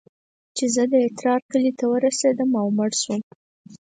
[0.55, 3.21] چې زه د اترار کلي ته ورسېدم او مړ سوم.